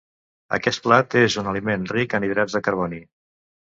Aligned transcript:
Aquest 0.57 0.81
plat 0.85 1.17
és 1.21 1.37
un 1.43 1.51
aliment 1.53 1.87
ric 1.95 2.19
en 2.21 2.29
hidrats 2.31 2.61
de 2.61 2.67
carboni. 2.71 3.09